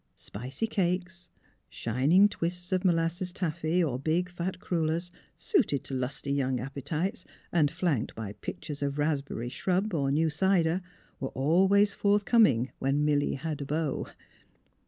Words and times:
Spicy 0.15 0.65
cakes, 0.65 1.29
shining 1.69 2.27
twists 2.27 2.71
of 2.71 2.83
molasses 2.83 3.31
taffy, 3.31 3.83
or 3.83 3.99
big, 3.99 4.31
fat 4.31 4.59
crullers, 4.59 5.11
suited 5.37 5.83
to 5.83 5.93
lusty 5.93 6.31
young 6.31 6.59
appetites, 6.59 7.23
and 7.51 7.69
flanked 7.69 8.15
by 8.15 8.33
pitchers 8.33 8.81
of 8.81 8.97
raspberry" 8.97 9.49
shrub" 9.61 9.93
or 9.93 10.11
new 10.11 10.31
cider 10.31 10.81
were 11.19 11.29
always 11.29 11.93
forthcoming 11.93 12.71
when 12.79 13.05
''Milly 13.05 13.35
had 13.35 13.61
a 13.61 13.65
beau." 13.65 14.07